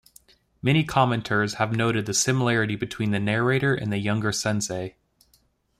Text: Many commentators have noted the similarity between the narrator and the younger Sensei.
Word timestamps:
Many 0.63 0.83
commentators 0.83 1.53
have 1.59 1.75
noted 1.75 2.07
the 2.07 2.15
similarity 2.15 2.75
between 2.75 3.11
the 3.11 3.19
narrator 3.19 3.75
and 3.75 3.93
the 3.93 3.99
younger 3.99 4.31
Sensei. 4.31 4.95